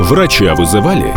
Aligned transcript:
Врача 0.00 0.54
вызывали? 0.54 1.12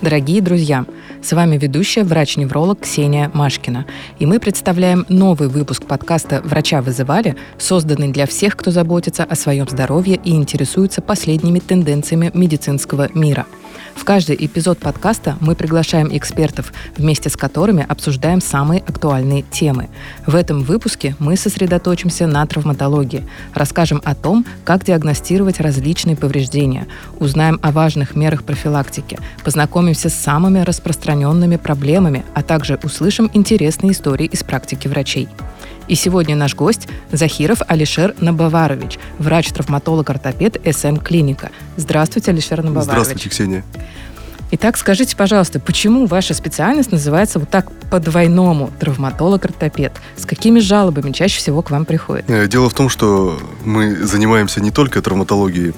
Дорогие 0.00 0.40
друзья, 0.40 0.86
с 1.22 1.34
вами 1.34 1.58
ведущая 1.58 2.02
врач-невролог 2.02 2.80
Ксения 2.80 3.30
Машкина. 3.34 3.84
И 4.18 4.24
мы 4.24 4.40
представляем 4.40 5.04
новый 5.10 5.48
выпуск 5.48 5.84
подкаста 5.84 6.40
«Врача 6.42 6.80
вызывали», 6.80 7.36
созданный 7.58 8.08
для 8.08 8.26
всех, 8.26 8.56
кто 8.56 8.70
заботится 8.70 9.22
о 9.22 9.34
своем 9.36 9.68
здоровье 9.68 10.18
и 10.24 10.30
интересуется 10.30 11.02
последними 11.02 11.58
тенденциями 11.58 12.30
медицинского 12.32 13.10
мира– 13.12 13.44
в 13.98 14.04
каждый 14.04 14.36
эпизод 14.38 14.78
подкаста 14.78 15.36
мы 15.40 15.54
приглашаем 15.54 16.16
экспертов, 16.16 16.72
вместе 16.96 17.28
с 17.28 17.36
которыми 17.36 17.84
обсуждаем 17.86 18.40
самые 18.40 18.80
актуальные 18.80 19.42
темы. 19.42 19.88
В 20.24 20.36
этом 20.36 20.62
выпуске 20.62 21.16
мы 21.18 21.36
сосредоточимся 21.36 22.26
на 22.26 22.46
травматологии, 22.46 23.26
расскажем 23.54 24.00
о 24.04 24.14
том, 24.14 24.46
как 24.64 24.84
диагностировать 24.84 25.60
различные 25.60 26.16
повреждения, 26.16 26.86
узнаем 27.18 27.58
о 27.60 27.72
важных 27.72 28.14
мерах 28.14 28.44
профилактики, 28.44 29.18
познакомимся 29.44 30.08
с 30.08 30.14
самыми 30.14 30.60
распространенными 30.60 31.56
проблемами, 31.56 32.24
а 32.34 32.42
также 32.42 32.78
услышим 32.82 33.28
интересные 33.34 33.92
истории 33.92 34.26
из 34.26 34.44
практики 34.44 34.86
врачей. 34.86 35.28
И 35.88 35.94
сегодня 35.94 36.36
наш 36.36 36.54
гость 36.54 36.86
Захиров 37.10 37.62
Алишер 37.66 38.14
Набаварович, 38.20 38.98
врач-травматолог-ортопед 39.18 40.60
СМ 40.70 40.96
Клиника. 40.98 41.50
Здравствуйте, 41.76 42.30
Алишер 42.30 42.62
Набаварович. 42.62 42.84
Здравствуйте, 42.84 43.28
Ксения. 43.30 43.64
Итак, 44.50 44.76
скажите, 44.78 45.14
пожалуйста, 45.16 45.60
почему 45.60 46.06
ваша 46.06 46.32
специальность 46.32 46.90
называется 46.90 47.38
вот 47.38 47.50
так 47.50 47.70
по-двойному 47.90 48.70
травматолог-ортопед? 48.80 49.92
С 50.16 50.24
какими 50.24 50.60
жалобами 50.60 51.12
чаще 51.12 51.38
всего 51.38 51.62
к 51.62 51.70
вам 51.70 51.84
приходят? 51.84 52.28
Э, 52.30 52.46
дело 52.46 52.70
в 52.70 52.74
том, 52.74 52.88
что 52.88 53.38
мы 53.64 53.94
занимаемся 53.96 54.60
не 54.62 54.70
только 54.70 55.02
травматологией, 55.02 55.74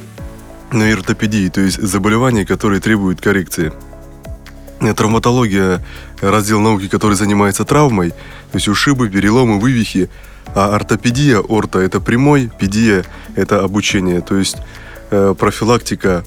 но 0.73 0.87
и 0.87 0.93
ортопедией, 0.93 1.51
то 1.51 1.61
есть 1.61 1.83
заболевания, 1.83 2.47
которые 2.47 2.81
требуют 2.81 3.21
коррекции. 3.21 3.73
Э, 4.81 4.95
травматология– 4.95 5.85
раздел 6.21 6.61
науки, 6.61 6.89
который 6.89 7.15
занимается 7.15 7.65
травмой, 7.65 8.11
то 8.11 8.55
есть 8.55 8.69
ушибы, 8.69 9.11
переломы, 9.11 9.61
вывихи. 9.61 10.09
А 10.55 10.75
ортопедия, 10.75 11.39
орто– 11.39 11.79
это 11.81 12.01
прямой, 12.01 12.51
педия– 12.59 13.05
это 13.37 13.63
обучение, 13.63 14.21
то 14.23 14.37
есть 14.37 14.57
э, 15.11 15.35
профилактика 15.39 16.25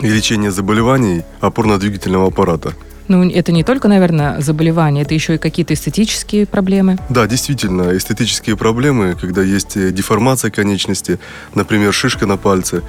и 0.00 0.08
лечение 0.08 0.50
заболеваний 0.50 1.22
опорно-двигательного 1.40 2.28
аппарата. 2.28 2.72
Ну, 3.08 3.28
это 3.28 3.52
не 3.52 3.62
только, 3.62 3.88
наверное, 3.88 4.40
заболевания, 4.40 5.02
это 5.02 5.14
еще 5.14 5.34
и 5.34 5.38
какие-то 5.38 5.74
эстетические 5.74 6.46
проблемы. 6.46 6.96
Да, 7.08 7.26
действительно, 7.26 7.94
эстетические 7.96 8.56
проблемы, 8.56 9.16
когда 9.20 9.42
есть 9.42 9.76
э, 9.76 9.90
деформация 9.90 10.50
конечности, 10.50 11.18
например, 11.54 11.92
шишка 11.92 12.24
на 12.24 12.38
пальце, 12.38 12.82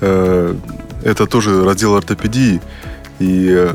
э, 0.00 0.56
это 1.02 1.26
тоже 1.26 1.62
раздел 1.62 1.94
ортопедии. 1.94 2.62
И 3.20 3.48
э, 3.50 3.74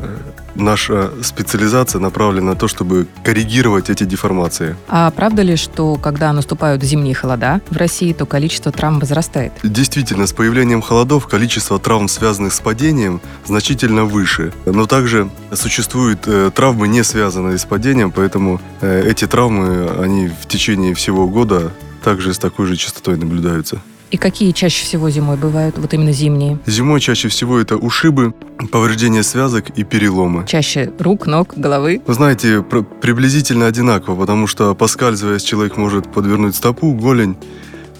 наша 0.54 1.10
специализация 1.22 2.00
направлена 2.00 2.50
на 2.50 2.56
то, 2.56 2.68
чтобы 2.68 3.06
коррегировать 3.24 3.90
эти 3.90 4.04
деформации. 4.04 4.76
А 4.88 5.10
правда 5.10 5.42
ли, 5.42 5.56
что 5.56 5.96
когда 5.96 6.32
наступают 6.32 6.82
зимние 6.82 7.14
холода 7.14 7.60
в 7.70 7.76
России, 7.76 8.12
то 8.12 8.26
количество 8.26 8.72
травм 8.72 8.98
возрастает? 8.98 9.52
Действительно, 9.62 10.26
с 10.26 10.32
появлением 10.32 10.82
холодов 10.82 11.26
количество 11.26 11.78
травм, 11.78 12.08
связанных 12.08 12.52
с 12.52 12.60
падением, 12.60 13.20
значительно 13.46 14.04
выше. 14.04 14.52
Но 14.66 14.86
также 14.86 15.30
существуют 15.52 16.26
э, 16.26 16.50
травмы, 16.54 16.88
не 16.88 17.04
связанные 17.04 17.58
с 17.58 17.64
падением, 17.64 18.10
поэтому 18.10 18.60
э, 18.80 19.04
эти 19.06 19.26
травмы, 19.26 19.90
они 19.98 20.28
в 20.28 20.46
течение 20.46 20.94
всего 20.94 21.28
года 21.28 21.72
также 22.02 22.32
с 22.34 22.38
такой 22.38 22.66
же 22.66 22.76
частотой 22.76 23.16
наблюдаются. 23.16 23.80
И 24.10 24.16
какие 24.16 24.50
чаще 24.50 24.84
всего 24.84 25.08
зимой 25.08 25.36
бывают, 25.36 25.78
вот 25.78 25.94
именно 25.94 26.12
зимние? 26.12 26.58
Зимой 26.66 27.00
чаще 27.00 27.28
всего 27.28 27.58
это 27.58 27.76
ушибы, 27.76 28.34
повреждения 28.72 29.22
связок 29.22 29.70
и 29.70 29.84
переломы. 29.84 30.44
Чаще 30.46 30.92
рук, 30.98 31.26
ног, 31.26 31.54
головы? 31.56 32.02
Вы 32.04 32.14
знаете, 32.14 32.62
приблизительно 32.62 33.66
одинаково, 33.66 34.16
потому 34.16 34.48
что 34.48 34.74
поскальзываясь, 34.74 35.42
человек 35.44 35.76
может 35.76 36.10
подвернуть 36.12 36.56
стопу, 36.56 36.92
голень, 36.92 37.36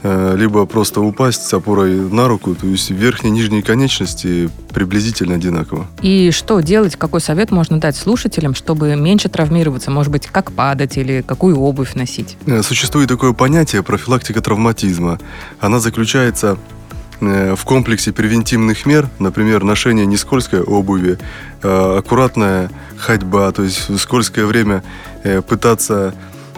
либо 0.02 0.64
просто 0.66 1.00
упасть 1.00 1.42
с 1.42 1.52
опорой 1.52 1.94
на 1.94 2.28
руку, 2.28 2.54
то 2.54 2.66
есть 2.66 2.90
верхние 2.90 3.32
и 3.32 3.36
нижние 3.36 3.62
конечности 3.62 4.50
приблизительно 4.72 5.34
одинаково. 5.34 5.86
И 6.02 6.30
что 6.30 6.60
делать, 6.60 6.96
какой 6.96 7.20
совет 7.20 7.50
можно 7.50 7.78
дать 7.78 7.96
слушателям, 7.96 8.54
чтобы 8.54 8.94
меньше 8.96 9.28
травмироваться? 9.28 9.90
Может 9.90 10.12
быть, 10.12 10.26
как 10.26 10.52
падать 10.52 10.96
или 10.96 11.22
какую 11.26 11.58
обувь 11.58 11.94
носить? 11.94 12.36
Э, 12.46 12.62
существует 12.62 13.08
такое 13.08 13.32
понятие 13.32 13.82
профилактика 13.82 14.40
травматизма. 14.40 15.18
Она 15.60 15.80
заключается 15.80 16.56
э, 17.20 17.54
в 17.54 17.64
комплексе 17.64 18.12
превентивных 18.12 18.86
мер, 18.86 19.08
например, 19.18 19.64
ношение 19.64 20.06
нескользкой 20.06 20.62
обуви, 20.62 21.18
аккуратная 21.62 22.70
ходьба, 22.96 23.52
то 23.52 23.62
есть 23.62 23.90
в 23.90 23.98
скользкое 23.98 24.46
время 24.46 24.82
пытаться 25.46 26.14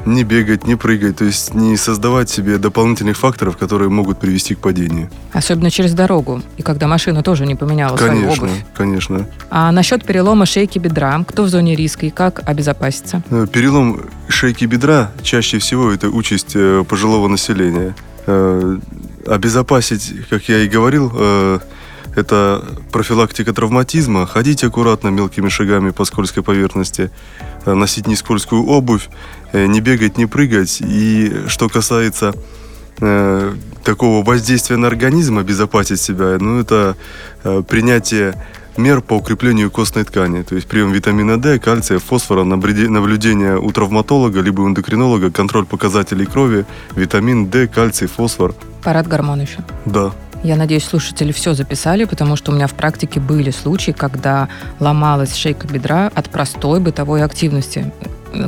не 0.06 0.24
бегать, 0.24 0.66
не 0.66 0.76
прыгать, 0.76 1.16
то 1.16 1.24
есть 1.24 1.54
не 1.54 1.76
создавать 1.76 2.28
себе 2.28 2.58
дополнительных 2.58 3.16
факторов, 3.16 3.56
которые 3.56 3.88
могут 3.88 4.18
привести 4.18 4.54
к 4.54 4.58
падению. 4.58 5.10
Особенно 5.32 5.70
через 5.70 5.94
дорогу, 5.94 6.42
и 6.56 6.62
когда 6.62 6.86
машина 6.86 7.22
тоже 7.22 7.46
не 7.46 7.54
поменяла 7.54 7.96
конечно, 7.96 8.34
свою 8.34 8.50
обувь. 8.50 8.64
Конечно, 8.74 9.28
А 9.50 9.70
насчет 9.72 10.04
перелома 10.04 10.46
шейки 10.46 10.78
бедра, 10.78 11.24
кто 11.26 11.44
в 11.44 11.48
зоне 11.48 11.76
риска 11.76 12.06
и 12.06 12.10
как 12.10 12.40
обезопаситься? 12.48 13.22
Э, 13.30 13.46
перелом 13.50 14.00
шейки 14.28 14.64
бедра 14.64 15.12
чаще 15.22 15.58
всего 15.58 15.90
это 15.90 16.08
участь 16.08 16.52
э, 16.54 16.84
пожилого 16.88 17.28
населения. 17.28 17.94
Э, 18.26 18.78
обезопасить, 19.26 20.28
как 20.28 20.48
я 20.48 20.58
и 20.58 20.68
говорил, 20.68 21.12
это 22.16 22.62
профилактика 22.90 23.52
травматизма, 23.52 24.26
ходить 24.26 24.64
аккуратно 24.64 25.08
мелкими 25.08 25.48
шагами 25.48 25.90
по 25.90 26.04
скользкой 26.04 26.42
поверхности, 26.42 27.10
носить 27.64 28.06
не 28.06 28.16
скользкую 28.16 28.66
обувь, 28.66 29.08
не 29.52 29.80
бегать, 29.80 30.18
не 30.18 30.26
прыгать. 30.26 30.78
И 30.80 31.32
что 31.46 31.68
касается 31.68 32.34
э, 33.00 33.54
такого 33.84 34.24
воздействия 34.24 34.76
на 34.76 34.86
организм, 34.86 35.38
обезопасить 35.38 36.00
себя, 36.00 36.36
ну 36.38 36.60
это 36.60 36.96
э, 37.44 37.62
принятие 37.68 38.34
мер 38.76 39.00
по 39.02 39.14
укреплению 39.14 39.70
костной 39.70 40.04
ткани, 40.04 40.42
то 40.42 40.54
есть 40.54 40.66
прием 40.66 40.92
витамина 40.92 41.40
D, 41.40 41.58
кальция, 41.58 41.98
фосфора, 41.98 42.44
наблюдение 42.44 43.58
у 43.58 43.70
травматолога 43.70 44.40
либо 44.40 44.62
у 44.62 44.68
эндокринолога, 44.68 45.30
контроль 45.30 45.66
показателей 45.66 46.26
крови, 46.26 46.64
витамин 46.96 47.48
D, 47.50 47.68
кальций, 47.68 48.08
фосфор. 48.08 48.54
Парад 48.82 49.06
гормон 49.06 49.40
еще? 49.40 49.58
Да. 49.84 50.12
Я 50.42 50.56
надеюсь, 50.56 50.84
слушатели 50.84 51.30
все 51.30 51.54
записали, 51.54 52.04
потому 52.04 52.34
что 52.34 52.50
у 52.50 52.54
меня 52.54 52.66
в 52.66 52.74
практике 52.74 53.20
были 53.20 53.50
случаи, 53.50 53.92
когда 53.92 54.48
ломалась 54.80 55.36
шейка 55.36 55.68
бедра 55.68 56.10
от 56.12 56.30
простой 56.30 56.80
бытовой 56.80 57.22
активности. 57.22 57.92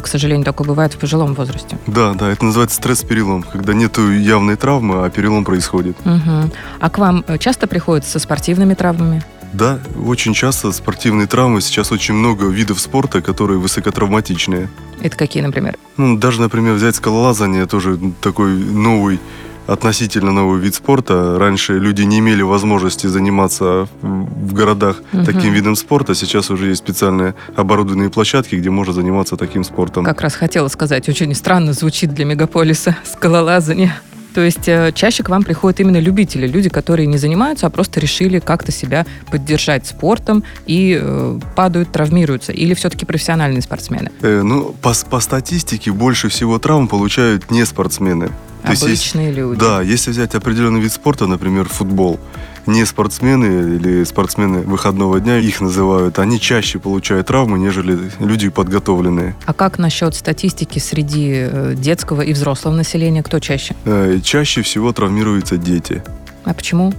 К 0.02 0.06
сожалению, 0.06 0.44
такое 0.44 0.66
бывает 0.66 0.94
в 0.94 0.98
пожилом 0.98 1.34
возрасте. 1.34 1.78
Да, 1.86 2.14
да, 2.14 2.30
это 2.30 2.44
называется 2.44 2.76
стресс-перелом, 2.76 3.42
когда 3.42 3.74
нет 3.74 3.98
явной 3.98 4.56
травмы, 4.56 5.04
а 5.04 5.10
перелом 5.10 5.44
происходит. 5.44 5.96
Угу. 6.04 6.50
А 6.80 6.90
к 6.90 6.98
вам 6.98 7.24
часто 7.38 7.66
приходят 7.66 8.06
со 8.06 8.18
спортивными 8.18 8.74
травмами? 8.74 9.22
Да, 9.52 9.78
очень 10.04 10.34
часто 10.34 10.72
спортивные 10.72 11.28
травмы. 11.28 11.60
Сейчас 11.60 11.92
очень 11.92 12.14
много 12.14 12.46
видов 12.46 12.80
спорта, 12.80 13.22
которые 13.22 13.58
высокотравматичные. 13.60 14.68
Это 15.00 15.16
какие, 15.16 15.42
например? 15.44 15.76
Ну, 15.96 16.18
даже, 16.18 16.40
например, 16.40 16.74
взять 16.74 16.96
скалолазание, 16.96 17.66
тоже 17.66 17.98
такой 18.20 18.52
новый 18.56 19.20
относительно 19.66 20.32
новый 20.32 20.60
вид 20.60 20.74
спорта. 20.74 21.38
Раньше 21.38 21.78
люди 21.78 22.02
не 22.02 22.18
имели 22.18 22.42
возможности 22.42 23.06
заниматься 23.06 23.88
в 24.02 24.52
городах 24.52 25.02
угу. 25.12 25.24
таким 25.24 25.52
видом 25.52 25.76
спорта. 25.76 26.14
Сейчас 26.14 26.50
уже 26.50 26.68
есть 26.68 26.82
специальные 26.82 27.34
оборудованные 27.56 28.10
площадки, 28.10 28.56
где 28.56 28.70
можно 28.70 28.92
заниматься 28.92 29.36
таким 29.36 29.64
спортом. 29.64 30.04
Как 30.04 30.20
раз 30.20 30.34
хотела 30.34 30.68
сказать, 30.68 31.08
очень 31.08 31.34
странно 31.34 31.72
звучит 31.72 32.12
для 32.12 32.24
мегаполиса 32.24 32.96
скалолазание. 33.04 33.94
То 34.34 34.40
есть 34.40 34.68
э, 34.68 34.90
чаще 34.94 35.22
к 35.22 35.28
вам 35.28 35.44
приходят 35.44 35.78
именно 35.78 35.98
любители, 35.98 36.46
люди, 36.46 36.68
которые 36.68 37.06
не 37.06 37.18
занимаются, 37.18 37.66
а 37.66 37.70
просто 37.70 38.00
решили 38.00 38.40
как-то 38.40 38.72
себя 38.72 39.06
поддержать 39.30 39.86
спортом 39.86 40.42
и 40.66 40.98
э, 41.00 41.38
падают, 41.54 41.92
травмируются. 41.92 42.52
Или 42.52 42.74
все-таки 42.74 43.06
профессиональные 43.06 43.62
спортсмены? 43.62 44.10
Э, 44.22 44.42
ну, 44.42 44.74
по, 44.82 44.92
по 45.08 45.20
статистике 45.20 45.92
больше 45.92 46.28
всего 46.28 46.58
травм 46.58 46.88
получают 46.88 47.50
не 47.52 47.64
спортсмены. 47.64 48.28
То 48.64 48.72
Обычные 48.72 49.28
есть, 49.28 49.36
люди. 49.36 49.60
Да, 49.60 49.82
если 49.82 50.10
взять 50.10 50.34
определенный 50.34 50.80
вид 50.80 50.92
спорта, 50.92 51.26
например, 51.26 51.68
футбол, 51.68 52.18
не 52.66 52.84
спортсмены 52.84 53.76
или 53.76 54.04
спортсмены 54.04 54.60
выходного 54.60 55.20
дня, 55.20 55.38
их 55.38 55.60
называют, 55.60 56.18
они 56.18 56.40
чаще 56.40 56.78
получают 56.78 57.26
травмы, 57.26 57.58
нежели 57.58 58.10
люди 58.20 58.48
подготовленные. 58.48 59.34
А 59.46 59.52
как 59.52 59.78
насчет 59.78 60.14
статистики 60.14 60.78
среди 60.78 61.32
э, 61.34 61.74
детского 61.76 62.22
и 62.22 62.32
взрослого 62.32 62.74
населения? 62.74 63.22
Кто 63.22 63.38
чаще? 63.38 63.74
Э, 63.84 64.18
чаще 64.22 64.62
всего 64.62 64.92
травмируются 64.92 65.56
дети. 65.56 66.02
А 66.44 66.54
почему? 66.54 66.92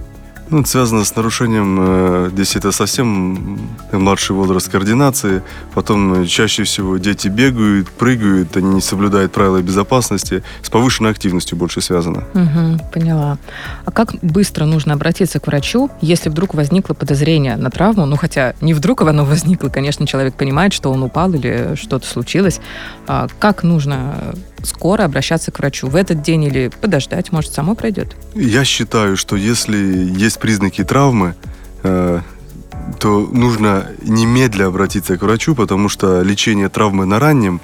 Ну, 0.48 0.60
это 0.60 0.68
связано 0.68 1.04
с 1.04 1.16
нарушением, 1.16 1.76
э, 1.80 2.30
здесь 2.32 2.54
это 2.54 2.70
совсем 2.70 3.58
младший 3.90 4.36
возраст 4.36 4.68
координации. 4.68 5.42
Потом 5.74 6.22
э, 6.22 6.26
чаще 6.26 6.62
всего 6.62 6.98
дети 6.98 7.26
бегают, 7.26 7.90
прыгают, 7.90 8.56
они 8.56 8.76
не 8.76 8.80
соблюдают 8.80 9.32
правила 9.32 9.60
безопасности. 9.60 10.44
С 10.62 10.70
повышенной 10.70 11.10
активностью 11.10 11.58
больше 11.58 11.80
связано. 11.80 12.24
Угу, 12.34 12.90
поняла. 12.92 13.38
А 13.84 13.90
как 13.90 14.14
быстро 14.22 14.66
нужно 14.66 14.94
обратиться 14.94 15.40
к 15.40 15.48
врачу, 15.48 15.90
если 16.00 16.28
вдруг 16.28 16.54
возникло 16.54 16.94
подозрение 16.94 17.56
на 17.56 17.70
травму? 17.70 18.06
Ну, 18.06 18.16
хотя 18.16 18.54
не 18.60 18.72
вдруг 18.72 19.02
оно 19.02 19.24
возникло, 19.24 19.68
конечно, 19.68 20.06
человек 20.06 20.34
понимает, 20.34 20.72
что 20.72 20.92
он 20.92 21.02
упал 21.02 21.32
или 21.32 21.74
что-то 21.74 22.06
случилось. 22.06 22.60
А 23.08 23.26
как 23.40 23.64
нужно 23.64 24.34
скоро 24.62 25.04
обращаться 25.04 25.50
к 25.50 25.58
врачу? 25.58 25.88
В 25.88 25.96
этот 25.96 26.22
день 26.22 26.44
или 26.44 26.70
подождать, 26.80 27.32
может, 27.32 27.52
само 27.52 27.74
пройдет? 27.74 28.16
Я 28.34 28.64
считаю, 28.64 29.16
что 29.16 29.36
если 29.36 29.76
есть 29.76 30.35
признаки 30.38 30.84
травмы, 30.84 31.34
э, 31.82 32.20
то 32.98 33.20
нужно 33.20 33.86
немедля 34.02 34.66
обратиться 34.66 35.16
к 35.16 35.22
врачу, 35.22 35.54
потому 35.54 35.88
что 35.88 36.22
лечение 36.22 36.68
травмы 36.68 37.04
на 37.04 37.18
раннем, 37.18 37.60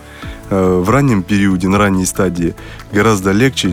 э, 0.51 0.81
в 0.85 0.91
раннем 0.91 1.23
периоде, 1.23 1.69
на 1.69 1.79
ранней 1.79 2.07
стадии 2.07 2.55
гораздо 2.93 3.33
легче, 3.33 3.71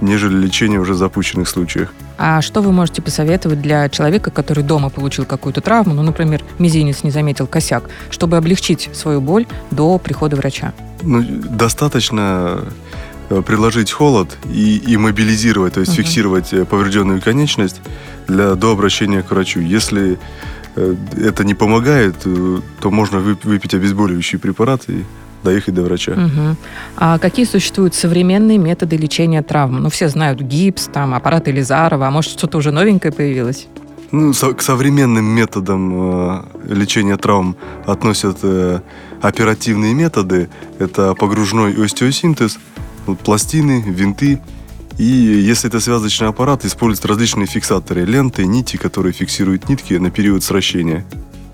нежели 0.00 0.36
лечение 0.36 0.80
уже 0.80 0.94
запущенных 0.94 1.48
случаях. 1.48 1.92
А 2.16 2.40
что 2.42 2.62
вы 2.62 2.72
можете 2.72 3.02
посоветовать 3.02 3.60
для 3.60 3.88
человека, 3.88 4.30
который 4.30 4.64
дома 4.64 4.90
получил 4.90 5.24
какую-то 5.24 5.60
травму, 5.60 5.94
ну, 5.94 6.02
например, 6.02 6.42
мизинец 6.58 7.02
не 7.04 7.10
заметил 7.10 7.46
косяк, 7.46 7.84
чтобы 8.10 8.36
облегчить 8.36 8.90
свою 8.92 9.20
боль 9.20 9.46
до 9.70 9.98
прихода 9.98 10.36
врача? 10.36 10.72
Ну, 11.02 11.22
достаточно 11.22 12.60
э, 13.30 13.42
приложить 13.42 13.92
холод 13.92 14.36
и, 14.52 14.78
и 14.78 14.96
мобилизировать, 14.96 15.74
то 15.74 15.80
есть 15.80 15.92
угу. 15.92 16.02
фиксировать 16.02 16.68
поврежденную 16.68 17.20
конечность 17.20 17.80
для, 18.28 18.54
до 18.54 18.72
обращения 18.72 19.22
к 19.22 19.30
врачу. 19.30 19.60
Если 19.60 20.18
э, 20.76 20.94
это 21.16 21.44
не 21.44 21.54
помогает, 21.54 22.14
то 22.80 22.90
можно 22.90 23.18
выпить 23.18 23.74
обезболивающий 23.74 24.38
препарат 24.38 24.82
и 24.88 25.04
доехать 25.42 25.74
до 25.74 25.82
врача. 25.82 26.12
Угу. 26.12 26.56
А 26.96 27.18
какие 27.18 27.46
существуют 27.46 27.94
современные 27.94 28.58
методы 28.58 28.96
лечения 28.96 29.42
травм? 29.42 29.82
Ну, 29.82 29.88
все 29.88 30.08
знают 30.08 30.40
гипс, 30.40 30.88
там, 30.92 31.14
аппарат 31.14 31.48
Элизарова, 31.48 32.08
а 32.08 32.10
может, 32.10 32.32
что-то 32.32 32.58
уже 32.58 32.70
новенькое 32.70 33.12
появилось? 33.12 33.68
Ну, 34.10 34.32
со- 34.32 34.54
к 34.54 34.62
современным 34.62 35.24
методам 35.24 35.92
э, 35.92 36.42
лечения 36.68 37.16
травм 37.16 37.56
относят 37.86 38.38
э, 38.42 38.80
оперативные 39.20 39.94
методы. 39.94 40.48
Это 40.78 41.14
погружной 41.14 41.74
остеосинтез, 41.84 42.58
пластины, 43.24 43.84
винты. 43.86 44.40
И 44.98 45.04
если 45.04 45.68
это 45.68 45.78
связочный 45.78 46.28
аппарат, 46.28 46.64
используют 46.64 47.06
различные 47.06 47.46
фиксаторы, 47.46 48.04
ленты, 48.04 48.44
нити, 48.44 48.76
которые 48.76 49.12
фиксируют 49.12 49.68
нитки 49.68 49.94
на 49.94 50.10
период 50.10 50.42
сращения. 50.42 51.04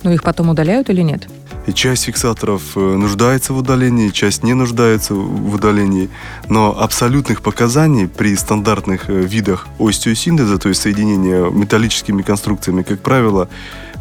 Ну, 0.03 0.13
их 0.13 0.23
потом 0.23 0.49
удаляют 0.51 0.91
или 0.91 1.03
нет? 1.03 1.29
И 1.67 1.73
часть 1.73 2.05
фиксаторов 2.05 2.77
э, 2.77 2.81
нуждается 2.81 3.55
в 3.55 3.59
удалении, 3.59 4.11
часть 4.11 4.43
не 4.43 4.53
нуждается 4.53 5.15
в 5.15 5.55
удалении. 5.55 6.11
Но 6.49 6.79
абсолютных 6.79 7.43
показаний 7.43 8.07
при 8.07 8.37
стандартных 8.37 9.09
э, 9.09 9.23
видах 9.23 9.67
остеосинтеза, 9.79 10.59
то 10.59 10.69
есть 10.69 10.83
соединения 10.83 11.49
металлическими 11.51 12.21
конструкциями, 12.21 12.83
как 12.83 13.01
правило, 13.01 13.49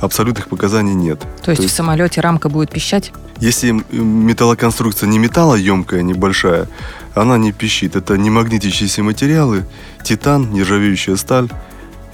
абсолютных 0.01 0.49
показаний 0.49 0.93
нет. 0.93 1.19
То 1.19 1.51
есть, 1.51 1.59
то 1.59 1.63
есть 1.63 1.73
в 1.73 1.77
самолете 1.77 2.19
рамка 2.19 2.49
будет 2.49 2.69
пищать? 2.69 3.13
Если 3.39 3.71
металлоконструкция 3.91 5.07
не 5.07 5.17
металлоемкая, 5.19 6.01
небольшая, 6.01 6.67
она 7.15 7.37
не 7.37 7.51
пищит. 7.51 7.95
Это 7.95 8.17
не 8.17 8.29
магнитические 8.29 9.03
материалы, 9.03 9.65
титан, 10.03 10.51
нержавеющая 10.51 11.15
сталь 11.15 11.49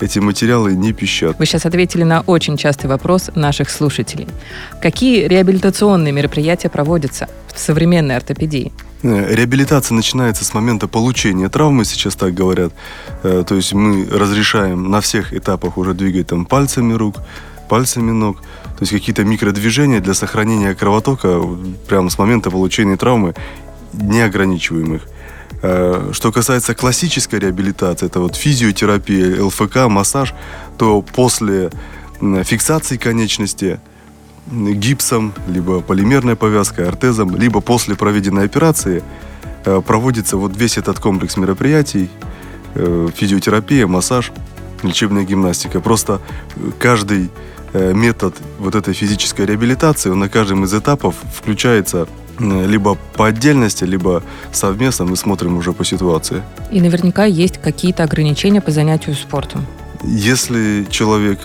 эти 0.01 0.19
материалы 0.19 0.75
не 0.75 0.93
пищат. 0.93 1.37
Вы 1.39 1.45
сейчас 1.45 1.65
ответили 1.65 2.03
на 2.03 2.21
очень 2.21 2.57
частый 2.57 2.89
вопрос 2.89 3.29
наших 3.35 3.69
слушателей. 3.69 4.27
Какие 4.81 5.27
реабилитационные 5.27 6.13
мероприятия 6.13 6.69
проводятся 6.69 7.27
в 7.53 7.59
современной 7.59 8.15
ортопедии? 8.15 8.71
Э, 9.03 9.33
реабилитация 9.33 9.95
начинается 9.95 10.45
с 10.45 10.53
момента 10.53 10.87
получения 10.87 11.49
травмы, 11.49 11.85
сейчас 11.85 12.15
так 12.15 12.33
говорят. 12.33 12.73
Э, 13.23 13.43
то 13.47 13.55
есть 13.55 13.73
мы 13.73 14.05
разрешаем 14.09 14.89
на 14.89 15.01
всех 15.01 15.33
этапах 15.33 15.77
уже 15.77 15.93
двигать 15.93 16.27
там 16.27 16.45
пальцами 16.45 16.93
рук, 16.93 17.17
пальцами 17.69 18.11
ног. 18.11 18.41
То 18.41 18.83
есть 18.83 18.91
какие-то 18.91 19.23
микродвижения 19.23 19.99
для 19.99 20.13
сохранения 20.13 20.73
кровотока 20.73 21.41
прямо 21.87 22.09
с 22.09 22.17
момента 22.17 22.49
получения 22.49 22.95
травмы 22.95 23.35
неограничиваемых. 23.93 25.03
Э, 25.61 26.11
что 26.13 26.31
касается 26.31 26.73
классической 26.73 27.39
реабилитации, 27.39 28.05
это 28.05 28.19
вот 28.19 28.35
физиотерапия, 28.35 29.43
ЛФК, 29.43 29.87
массаж, 29.87 30.33
то 30.77 31.01
после 31.01 31.69
фиксации 32.43 32.97
конечности 32.97 33.79
гипсом, 34.51 35.33
либо 35.47 35.81
полимерной 35.81 36.35
повязкой, 36.35 36.87
артезом, 36.87 37.35
либо 37.35 37.61
после 37.61 37.95
проведенной 37.95 38.45
операции 38.45 39.03
э, 39.65 39.81
проводится 39.85 40.37
вот 40.37 40.55
весь 40.55 40.77
этот 40.77 40.99
комплекс 40.99 41.35
мероприятий, 41.37 42.09
э, 42.75 43.09
физиотерапия, 43.13 43.85
массаж, 43.85 44.31
лечебная 44.81 45.23
гимнастика. 45.23 45.81
Просто 45.81 46.21
каждый 46.79 47.29
метод 47.71 48.33
вот 48.57 48.73
этой 48.73 48.95
физической 48.95 49.45
реабилитации, 49.45 50.09
он 50.09 50.17
на 50.17 50.27
каждом 50.27 50.63
из 50.63 50.73
этапов 50.73 51.13
включается 51.35 52.07
либо 52.39 52.97
по 53.15 53.27
отдельности, 53.27 53.83
либо 53.83 54.23
совместно 54.51 55.05
мы 55.05 55.15
смотрим 55.15 55.57
уже 55.57 55.73
по 55.73 55.85
ситуации. 55.85 56.41
И 56.71 56.81
наверняка 56.81 57.25
есть 57.25 57.57
какие-то 57.57 58.03
ограничения 58.03 58.61
по 58.61 58.71
занятию 58.71 59.15
спортом. 59.15 59.65
Если 60.03 60.87
человек, 60.89 61.39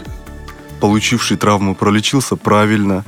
получивший 0.81 1.37
травму, 1.37 1.75
пролечился 1.75 2.37
правильно, 2.37 3.05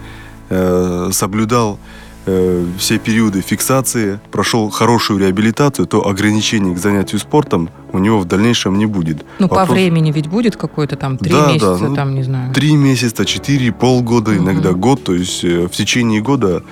э, 0.51 1.11
соблюдал 1.13 1.79
э, 2.27 2.65
все 2.79 2.99
периоды 2.99 3.41
фиксации, 3.41 4.19
прошел 4.33 4.71
хорошую 4.71 5.21
реабилитацию, 5.21 5.87
то 5.87 6.07
ограничений 6.07 6.75
к 6.75 6.79
занятию 6.79 7.21
спортом 7.21 7.71
у 7.93 7.99
него 7.99 8.19
в 8.19 8.25
дальнейшем 8.25 8.77
не 8.77 8.87
будет. 8.87 9.25
Ну, 9.39 9.47
Вопрос... 9.47 9.69
по 9.69 9.75
времени 9.75 10.11
ведь 10.11 10.27
будет 10.27 10.57
какой-то 10.57 10.97
там 10.97 11.17
три 11.19 11.31
да, 11.31 11.53
месяца, 11.53 11.79
да, 11.79 11.89
ну, 11.89 11.95
там, 11.95 12.15
не 12.15 12.25
знаю. 12.25 12.53
Три 12.53 12.75
месяца, 12.75 13.25
четыре, 13.25 13.73
полгода, 13.73 14.33
угу. 14.33 14.43
иногда 14.43 14.73
год. 14.73 15.05
То 15.05 15.15
есть 15.15 15.45
э, 15.45 15.67
в 15.67 15.71
течение 15.71 16.21
года 16.21 16.65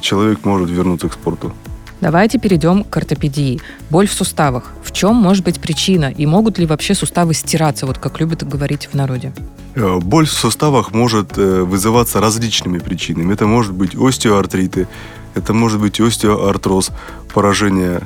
человек 0.00 0.44
может 0.44 0.70
вернуться 0.70 1.08
к 1.08 1.12
спорту. 1.12 1.52
Давайте 2.00 2.38
перейдем 2.38 2.84
к 2.84 2.96
ортопедии. 2.96 3.60
Боль 3.90 4.06
в 4.06 4.12
суставах. 4.12 4.72
В 4.84 4.92
чем 4.92 5.16
может 5.16 5.44
быть 5.44 5.60
причина? 5.60 6.12
И 6.16 6.26
могут 6.26 6.58
ли 6.58 6.66
вообще 6.66 6.94
суставы 6.94 7.34
стираться, 7.34 7.86
вот 7.86 7.98
как 7.98 8.20
любят 8.20 8.48
говорить 8.48 8.88
в 8.92 8.94
народе? 8.94 9.32
Э, 9.74 9.98
боль 9.98 10.26
в 10.26 10.32
суставах 10.32 10.92
может 10.92 11.36
э, 11.38 11.62
вызываться 11.62 12.20
различными 12.20 12.78
причинами. 12.78 13.32
Это 13.32 13.46
может 13.46 13.72
быть 13.72 13.96
остеоартриты, 13.96 14.86
это 15.34 15.52
может 15.52 15.80
быть 15.80 16.00
остеоартроз, 16.00 16.90
поражение 17.34 18.00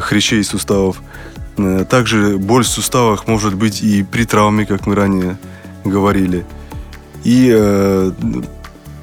хрящей 0.00 0.44
суставов. 0.44 1.02
Также 1.90 2.38
боль 2.38 2.62
в 2.62 2.68
суставах 2.68 3.26
может 3.26 3.54
быть 3.54 3.82
и 3.82 4.04
при 4.04 4.24
травме, 4.24 4.66
как 4.66 4.86
мы 4.86 4.94
ранее 4.94 5.36
говорили. 5.84 6.46
И 7.24 7.50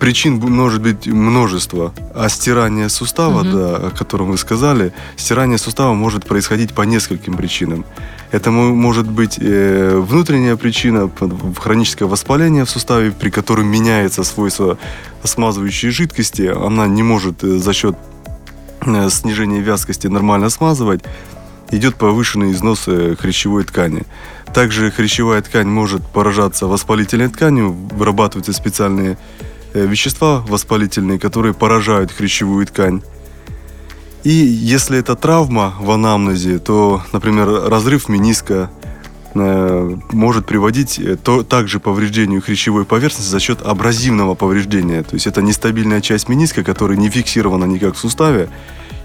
причин 0.01 0.39
может 0.39 0.81
быть 0.81 1.05
множество. 1.05 1.93
А 2.15 2.27
стирание 2.27 2.89
сустава, 2.89 3.41
угу. 3.41 3.51
да, 3.51 3.75
о 3.75 3.91
котором 3.91 4.31
вы 4.31 4.37
сказали, 4.39 4.93
стирание 5.15 5.59
сустава 5.59 5.93
может 5.93 6.25
происходить 6.25 6.73
по 6.73 6.81
нескольким 6.81 7.35
причинам. 7.37 7.85
Это 8.31 8.49
может 8.49 9.07
быть 9.07 9.37
э, 9.39 9.95
внутренняя 9.99 10.55
причина, 10.55 11.07
хроническое 11.55 12.07
воспаление 12.07 12.65
в 12.65 12.69
суставе, 12.71 13.11
при 13.11 13.29
котором 13.29 13.67
меняется 13.67 14.23
свойство 14.23 14.79
смазывающей 15.23 15.91
жидкости. 15.91 16.51
Она 16.51 16.87
не 16.87 17.03
может 17.03 17.43
э, 17.43 17.59
за 17.59 17.71
счет 17.71 17.95
э, 18.83 19.09
снижения 19.11 19.59
вязкости 19.59 20.07
нормально 20.07 20.49
смазывать. 20.49 21.03
Идет 21.69 21.95
повышенный 21.95 22.53
износ 22.53 22.85
хрящевой 23.19 23.65
ткани. 23.65 24.03
Также 24.51 24.89
хрящевая 24.89 25.43
ткань 25.43 25.67
может 25.67 26.01
поражаться 26.07 26.65
воспалительной 26.65 27.27
тканью, 27.29 27.71
вырабатываются 27.71 28.51
специальные 28.51 29.17
вещества 29.73 30.43
воспалительные, 30.47 31.19
которые 31.19 31.53
поражают 31.53 32.11
хрящевую 32.11 32.65
ткань. 32.65 33.01
И 34.23 34.29
если 34.29 34.99
это 34.99 35.15
травма 35.15 35.73
в 35.79 35.89
анамнезе, 35.89 36.59
то, 36.59 37.01
например, 37.11 37.47
разрыв 37.69 38.07
мениска 38.07 38.69
э, 39.33 39.97
может 40.11 40.45
приводить 40.45 40.99
э, 40.99 41.15
то, 41.15 41.41
также 41.43 41.79
повреждению 41.79 42.41
хрящевой 42.41 42.85
поверхности 42.85 43.29
за 43.29 43.39
счет 43.39 43.63
абразивного 43.63 44.35
повреждения. 44.35 45.01
То 45.01 45.15
есть 45.15 45.25
это 45.25 45.41
нестабильная 45.41 46.01
часть 46.01 46.29
мениска, 46.29 46.63
которая 46.63 46.97
не 46.97 47.09
фиксирована 47.09 47.65
никак 47.65 47.95
в 47.95 47.97
суставе 47.97 48.49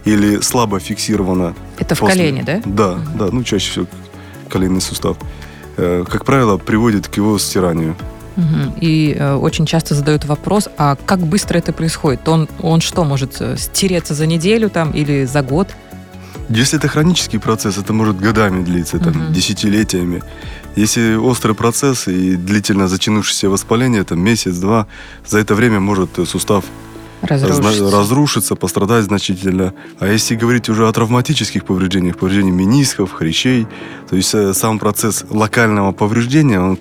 или 0.04 0.40
слабо 0.40 0.80
фиксирована. 0.80 1.54
Это 1.78 1.94
в 1.94 2.00
после... 2.00 2.16
колене, 2.16 2.42
да? 2.42 2.62
Да, 2.66 2.92
угу. 2.92 3.00
да, 3.18 3.28
ну 3.32 3.42
чаще 3.42 3.70
всего 3.70 3.86
коленный 4.50 4.82
сустав. 4.82 5.16
Как 5.76 6.24
правило, 6.24 6.56
приводит 6.56 7.08
к 7.08 7.16
его 7.16 7.38
стиранию. 7.38 7.96
И 8.80 9.16
э, 9.18 9.34
очень 9.34 9.66
часто 9.66 9.94
задают 9.94 10.24
вопрос, 10.26 10.68
а 10.76 10.96
как 11.06 11.20
быстро 11.20 11.58
это 11.58 11.72
происходит? 11.72 12.28
Он, 12.28 12.48
он 12.60 12.80
что, 12.80 13.04
может 13.04 13.40
э, 13.40 13.56
стереться 13.56 14.14
за 14.14 14.26
неделю 14.26 14.68
там 14.70 14.90
или 14.90 15.24
за 15.24 15.42
год? 15.42 15.68
Если 16.48 16.78
это 16.78 16.86
хронический 16.88 17.38
процесс, 17.38 17.76
это 17.78 17.92
может 17.92 18.20
годами 18.20 18.62
длиться, 18.64 18.98
там, 18.98 19.12
Мгм. 19.14 19.32
десятилетиями. 19.32 20.22
Если 20.76 21.16
острый 21.16 21.54
процесс 21.54 22.06
и 22.08 22.36
длительно 22.36 22.86
затянувшееся 22.88 23.48
воспаление, 23.48 24.04
там, 24.04 24.20
месяц-два, 24.20 24.86
за 25.26 25.38
это 25.38 25.54
время 25.54 25.80
может 25.80 26.18
э, 26.18 26.24
сустав 26.26 26.64
Разрушится. 27.22 27.62
разна- 27.62 27.90
разрушиться, 27.90 28.54
пострадать 28.54 29.04
значительно. 29.04 29.72
А 29.98 30.06
если 30.06 30.36
говорить 30.36 30.68
уже 30.68 30.86
о 30.86 30.92
травматических 30.92 31.64
повреждениях, 31.64 32.16
повреждении 32.18 32.52
менисков, 32.52 33.12
хрящей, 33.12 33.66
то 34.08 34.14
есть 34.16 34.34
э, 34.34 34.52
сам 34.54 34.78
процесс 34.78 35.24
локального 35.30 35.92
повреждения, 35.92 36.60
он 36.60 36.78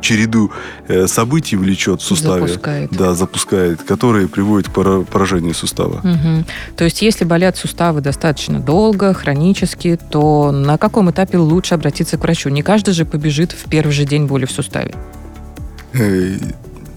череду 0.00 0.50
э, 0.88 1.06
событий 1.06 1.56
влечет 1.56 2.00
в 2.00 2.04
суставе. 2.04 2.46
Запускает. 2.46 2.90
Да, 2.92 3.14
запускает, 3.14 3.82
которые 3.82 4.28
приводят 4.28 4.68
к 4.68 4.72
пора- 4.72 5.02
поражению 5.02 5.54
сустава. 5.54 6.00
Мгм. 6.02 6.44
То 6.76 6.84
есть, 6.84 7.02
если 7.02 7.24
болят 7.24 7.56
суставы 7.56 8.00
достаточно 8.00 8.60
долго, 8.60 9.14
хронически, 9.14 9.98
то 10.10 10.52
на 10.52 10.78
каком 10.78 11.10
этапе 11.10 11.38
лучше 11.38 11.74
обратиться 11.74 12.18
к 12.18 12.22
врачу? 12.22 12.50
Не 12.50 12.62
каждый 12.62 12.94
же 12.94 13.04
побежит 13.04 13.52
в 13.52 13.68
первый 13.68 13.92
же 13.92 14.04
день 14.04 14.26
боли 14.26 14.44
в 14.44 14.50
суставе. 14.50 14.94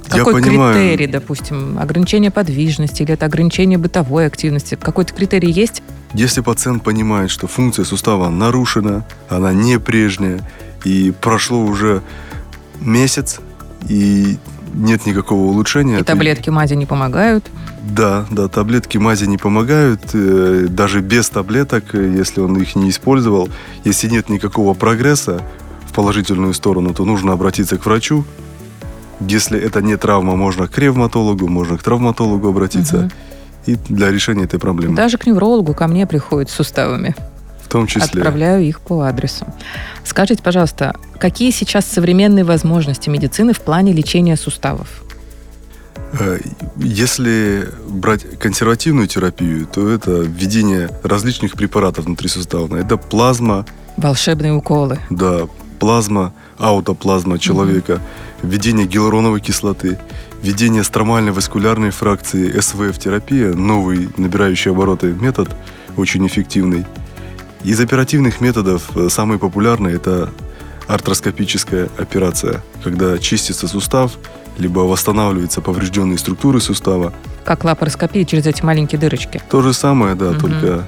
Какой 0.10 0.42
Я 0.42 0.42
понимаю, 0.42 0.74
критерий, 0.74 1.08
допустим, 1.08 1.78
ограничение 1.80 2.32
подвижности 2.32 3.04
или 3.04 3.14
это 3.14 3.26
ограничение 3.26 3.78
бытовой 3.78 4.26
активности? 4.26 4.76
Какой-то 4.76 5.14
критерий 5.14 5.52
есть? 5.52 5.84
Если 6.14 6.42
пациент 6.42 6.84
понимает, 6.84 7.30
что 7.30 7.48
функция 7.48 7.84
сустава 7.84 8.30
нарушена, 8.30 9.06
она 9.28 9.52
не 9.52 9.80
прежняя, 9.80 10.40
и 10.86 11.14
прошло 11.20 11.62
уже 11.62 12.02
месяц, 12.82 13.40
и 13.88 14.38
нет 14.74 15.06
никакого 15.06 15.46
улучшения. 15.46 16.00
И 16.00 16.04
таблетки 16.04 16.50
мази 16.50 16.74
не 16.76 16.86
помогают? 16.86 17.46
Да, 17.84 18.26
да, 18.32 18.48
таблетки 18.48 18.98
мази 18.98 19.26
не 19.26 19.38
помогают, 19.38 20.02
э, 20.14 20.68
даже 20.70 21.02
без 21.02 21.30
таблеток, 21.30 21.96
э, 21.96 22.14
если 22.18 22.42
он 22.42 22.58
их 22.58 22.76
не 22.76 22.90
использовал. 22.90 23.50
Если 23.86 24.10
нет 24.10 24.30
никакого 24.30 24.74
прогресса 24.74 25.42
в 25.86 25.94
положительную 25.94 26.54
сторону, 26.54 26.94
то 26.94 27.06
нужно 27.06 27.32
обратиться 27.34 27.78
к 27.78 27.86
врачу. 27.86 28.26
Если 29.22 29.60
это 29.60 29.82
не 29.82 29.96
травма, 29.98 30.36
можно 30.36 30.68
к 30.68 30.78
ревматологу, 30.78 31.48
можно 31.48 31.78
к 31.78 31.84
травматологу 31.84 32.50
обратиться 32.50 32.98
Мгм. 32.98 33.12
и 33.66 33.76
для 33.94 34.12
решения 34.12 34.44
этой 34.44 34.60
проблемы. 34.60 34.96
Даже 34.96 35.18
к 35.18 35.26
неврологу 35.26 35.74
ко 35.74 35.88
мне 35.88 36.06
приходят 36.06 36.50
с 36.50 36.54
суставами. 36.54 37.16
В 37.68 37.70
том 37.70 37.86
числе. 37.86 38.06
Отправляю 38.22 38.64
их 38.64 38.80
по 38.80 39.02
адресу. 39.02 39.46
Скажите, 40.06 40.42
пожалуйста, 40.42 40.96
какие 41.20 41.52
сейчас 41.52 41.86
современные 41.86 42.46
возможности 42.46 43.10
медицины 43.10 43.52
в 43.52 43.60
плане 43.60 43.92
лечения 43.92 44.38
суставов? 44.38 45.04
Э, 46.18 46.40
Если 46.78 47.68
брать 47.90 48.40
консервативную 48.40 49.08
терапию, 49.08 49.66
то 49.68 49.90
это 49.90 50.12
введение 50.22 50.90
различных 51.04 51.54
препаратов 51.54 52.06
внутрисуставно. 52.06 52.78
Это 52.78 52.96
плазма, 52.96 53.66
Волшебные 53.98 54.54
уколы. 54.54 55.00
да, 55.10 55.48
плазма, 55.80 56.32
аутоплазма 56.58 57.38
человека, 57.38 58.00
введение 58.44 58.86
гиалуроновой 58.88 59.42
кислоты, 59.42 60.00
введение 60.42 60.84
стромальной 60.86 61.34
васкулярной 61.34 61.90
фракции 61.90 62.58
СВФ-терапия, 62.58 63.54
новый 63.54 64.08
набирающий 64.18 64.72
обороты 64.72 65.08
метод, 65.08 65.50
очень 65.98 66.26
эффективный. 66.28 66.86
Из 67.64 67.80
оперативных 67.80 68.40
методов 68.42 68.96
э, 68.96 69.10
самый 69.10 69.40
популярный 69.40 69.94
это 69.94 70.30
артроскопическая 70.88 71.90
операция, 71.98 72.64
когда 72.84 73.18
чистится 73.18 73.68
сустав, 73.68 74.14
либо 74.58 74.80
восстанавливаются 74.80 75.62
поврежденные 75.62 76.18
структуры 76.18 76.62
сустава. 76.62 77.14
Как 77.46 77.64
лапароскопия 77.64 78.26
через 78.26 78.46
эти 78.46 78.64
маленькие 78.64 79.00
дырочки. 79.00 79.42
То 79.50 79.62
же 79.62 79.74
самое, 79.74 80.16
да, 80.16 80.32
Мгм. 80.32 80.40
только 80.40 80.88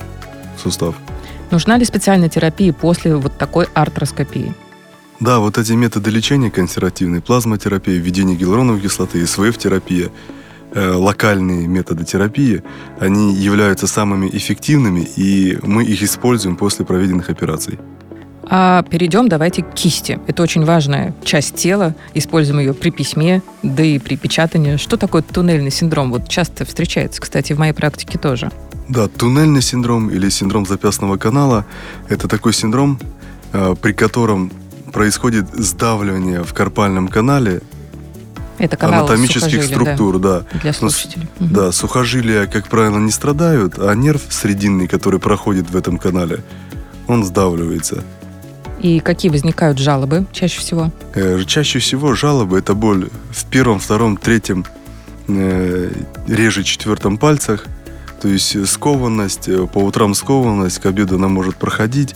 сустав. 0.61 0.95
Нужна 1.51 1.77
ли 1.77 1.85
специальная 1.85 2.29
терапия 2.29 2.71
после 2.73 3.15
вот 3.15 3.37
такой 3.37 3.67
артроскопии? 3.73 4.53
Да, 5.19 5.39
вот 5.39 5.57
эти 5.57 5.73
методы 5.73 6.09
лечения 6.11 6.49
консервативные, 6.49 7.21
плазмотерапия, 7.21 7.97
введение 7.97 8.37
гиалуроновой 8.37 8.79
кислоты, 8.79 9.25
СВФ-терапия, 9.25 10.09
локальные 10.75 11.67
методы 11.67 12.05
терапии, 12.05 12.63
они 12.99 13.33
являются 13.33 13.87
самыми 13.87 14.29
эффективными, 14.31 15.07
и 15.15 15.57
мы 15.63 15.83
их 15.83 16.03
используем 16.03 16.55
после 16.55 16.85
проведенных 16.85 17.29
операций. 17.29 17.79
А 18.51 18.81
перейдем 18.83 19.29
давайте 19.29 19.61
к 19.61 19.73
кисти. 19.73 20.19
Это 20.25 20.41
очень 20.41 20.65
важная 20.65 21.13
часть 21.23 21.55
тела. 21.55 21.95
Используем 22.15 22.59
ее 22.59 22.73
при 22.73 22.89
письме, 22.89 23.43
да 23.61 23.83
и 23.83 23.99
при 23.99 24.15
печатании. 24.15 24.77
Что 24.77 24.97
такое 24.97 25.21
туннельный 25.21 25.69
синдром? 25.69 26.11
Вот 26.11 26.27
часто 26.27 26.65
встречается, 26.65 27.21
кстати, 27.21 27.53
в 27.53 27.59
моей 27.59 27.73
практике 27.73 28.17
тоже. 28.17 28.51
Да, 28.87 29.07
туннельный 29.07 29.61
синдром 29.61 30.09
или 30.09 30.29
синдром 30.29 30.65
запястного 30.65 31.17
канала– 31.17 31.65
это 32.09 32.27
такой 32.27 32.53
синдром, 32.53 32.99
э, 33.53 33.75
при 33.79 33.93
котором 33.93 34.51
происходит 34.91 35.45
сдавливание 35.53 36.43
в 36.43 36.51
карпальном 36.55 37.07
канале 37.07 37.61
Это 38.59 38.77
канал 38.77 39.07
анатомических 39.07 39.63
структур, 39.63 40.19
да. 40.19 40.41
да, 40.51 40.59
для 40.59 40.73
слушателей. 40.73 41.27
Мгм. 41.39 41.53
Да, 41.53 41.71
сухожилия, 41.71 42.45
как 42.45 42.67
правило, 42.67 42.99
не 42.99 43.11
страдают, 43.11 43.79
а 43.79 43.93
нерв 43.95 44.21
срединный, 44.29 44.87
который 44.87 45.19
проходит 45.19 45.69
в 45.69 45.75
этом 45.75 45.97
канале, 45.97 46.43
он 47.07 47.23
сдавливается. 47.23 48.03
И 48.81 48.99
какие 48.99 49.31
возникают 49.31 49.77
жалобы 49.77 50.25
чаще 50.31 50.59
всего? 50.59 50.91
Э, 51.15 51.41
Чаще 51.45 51.79
всего 51.79 52.13
жалобы– 52.13 52.57
это 52.59 52.73
боль 52.73 53.09
в 53.31 53.45
первом, 53.45 53.79
втором, 53.79 54.15
третьем, 54.17 54.65
э, 55.27 55.91
реже 56.27 56.63
четвертом 56.63 57.17
пальцах. 57.17 57.65
То 58.21 58.27
есть 58.27 58.55
э, 58.55 58.65
скованность, 58.65 59.47
э, 59.47 59.67
по 59.67 59.79
утрам 59.79 60.13
скованность, 60.13 60.79
к 60.79 60.85
обеду 60.85 61.15
она 61.15 61.27
может 61.27 61.55
проходить. 61.55 62.15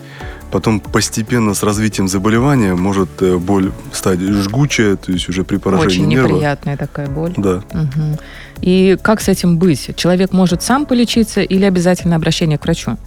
Потом 0.54 0.80
постепенно 0.80 1.56
с 1.56 1.64
развитием 1.64 2.08
заболевания 2.08 2.76
может 2.76 3.10
э, 3.24 3.38
боль 3.38 3.72
стать 3.92 4.20
жгучая, 4.20 4.98
то 4.98 5.12
есть 5.12 5.28
уже 5.28 5.44
при 5.44 5.58
поражении 5.58 5.88
Очень 5.88 6.06
нерва. 6.06 6.28
неприятная 6.28 6.78
такая 6.78 7.08
боль. 7.08 7.34
Да. 7.38 7.64
Мгм. 7.74 8.20
И 8.62 8.96
как 9.02 9.22
с 9.22 9.30
этим 9.30 9.58
быть? 9.58 9.96
Человек 9.96 10.32
может 10.32 10.62
сам 10.62 10.86
полечиться 10.86 11.42
или 11.42 11.66
обязательно 11.66 12.16
обращение 12.16 12.60
к 12.60 12.66
врачу? 12.66 12.98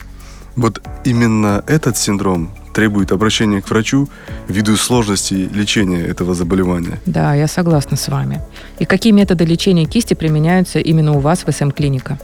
Вот 0.57 0.83
именно 1.05 1.63
этот 1.69 1.97
синдром 1.97 2.51
требует 2.75 3.13
обращения 3.13 3.63
к 3.63 3.71
врачу 3.71 4.09
ввиду 4.49 4.75
сложности 4.77 5.35
лечения 5.35 6.03
этого 6.03 6.35
заболевания. 6.35 6.99
Да, 7.07 7.33
я 7.37 7.47
согласна 7.47 7.97
с 7.97 8.09
вами. 8.09 8.41
И 8.81 8.85
какие 8.87 9.13
методы 9.13 9.45
лечения 9.45 9.85
кисти 9.85 10.15
применяются 10.15 10.81
именно 10.81 11.13
у 11.13 11.21
вас 11.21 11.47
в 11.47 11.53
СМ-клиника? 11.53 12.19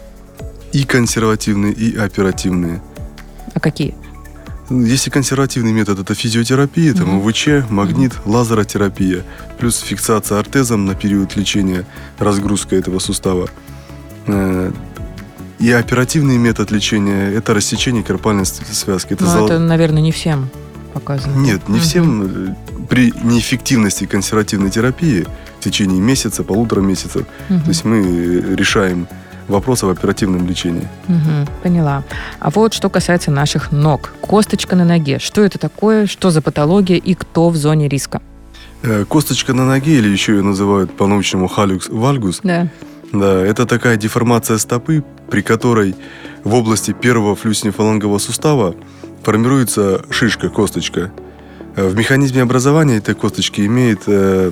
И 0.72 0.82
консервативные, 0.82 1.72
и 1.72 1.96
оперативные. 1.96 2.82
А 3.54 3.60
какие? 3.60 3.94
Если 4.70 5.10
консервативный 5.10 5.72
метод 5.72 5.98
это 5.98 6.14
физиотерапия, 6.14 6.94
там. 6.94 7.18
УВЧ, 7.18 7.48
магнит, 7.68 8.12
лазеротерапия, 8.24 9.22
плюс 9.58 9.78
фиксация 9.80 10.38
ортезом 10.38 10.86
на 10.86 10.94
период 10.94 11.36
лечения, 11.36 11.84
разгрузка 12.18 12.76
этого 12.76 12.98
сустава. 12.98 13.48
Э, 14.26 14.72
И 15.58 15.70
оперативный 15.70 16.38
метод 16.38 16.70
лечения 16.72 17.30
это 17.30 17.54
рассечение 17.54 18.02
карпальной 18.02 18.46
связки. 18.46 19.12
Это 19.12 19.24
Ну, 19.24 19.30
зол- 19.30 19.46
это, 19.46 19.58
наверное, 19.58 20.02
не 20.02 20.10
всем 20.10 20.48
показано. 20.94 21.36
Нет, 21.36 21.68
не 21.68 21.78
всем. 21.78 22.22
э, 22.50 22.54
При 22.88 23.12
неэффективности 23.22 24.06
консервативной 24.06 24.70
терапии 24.70 25.24
в 25.60 25.64
течение 25.64 26.00
месяца, 26.00 26.42
полутора 26.44 26.80
месяцев, 26.80 27.26
то 27.48 27.68
есть 27.68 27.84
мы 27.84 28.02
решаем 28.56 29.06
вопросы 29.48 29.86
в 29.86 29.90
оперативном 29.90 30.46
лечении. 30.46 30.88
Мгм, 31.08 31.46
поняла. 31.62 32.02
А 32.40 32.50
вот 32.50 32.72
что 32.74 32.88
касается 32.90 33.30
наших 33.30 33.72
ног. 33.72 34.12
Косточка 34.20 34.76
на 34.76 34.84
ноге. 34.84 35.18
Что 35.18 35.42
это 35.42 35.58
такое? 35.58 36.06
Что 36.06 36.30
за 36.30 36.42
патология 36.42 36.96
и 36.96 37.14
кто 37.14 37.48
в 37.50 37.56
зоне 37.56 37.88
риска? 37.88 38.20
Э, 38.82 39.04
Косточка 39.04 39.52
на 39.54 39.64
ноге, 39.66 39.98
или 39.98 40.08
еще 40.08 40.32
ее 40.36 40.42
называют 40.42 40.96
по-научному 40.96 41.48
халюкс 41.48 41.88
вальгус, 41.88 42.40
Да. 42.42 42.68
Да, 43.12 43.44
это 43.44 43.66
такая 43.66 43.96
деформация 43.98 44.56
стопы, 44.56 45.04
при 45.30 45.42
которой 45.42 45.94
в 46.44 46.54
области 46.54 46.92
первого 46.92 47.36
флюснефалангового 47.36 48.16
сустава 48.18 48.74
формируется 49.22 50.02
шишка, 50.10 50.48
косточка. 50.48 51.12
Э, 51.76 51.88
В 51.88 51.94
механизме 51.96 52.40
образования 52.42 52.96
этой 52.96 53.14
косточки 53.14 53.60
имеет 53.66 54.02
э, 54.06 54.50